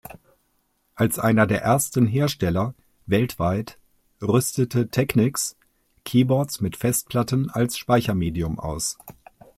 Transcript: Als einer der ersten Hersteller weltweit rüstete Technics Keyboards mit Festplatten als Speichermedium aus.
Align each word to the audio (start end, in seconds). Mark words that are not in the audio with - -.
Als 0.95 1.19
einer 1.19 1.45
der 1.45 1.61
ersten 1.61 2.07
Hersteller 2.07 2.73
weltweit 3.05 3.77
rüstete 4.19 4.89
Technics 4.89 5.55
Keyboards 6.05 6.59
mit 6.59 6.75
Festplatten 6.75 7.51
als 7.51 7.77
Speichermedium 7.77 8.57
aus. 8.59 8.97